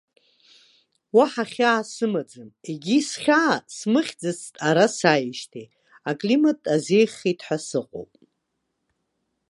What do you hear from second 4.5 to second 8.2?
ара сааижьҭеи, аклимат азеиӷьхеит ҳәа сыҟоуп!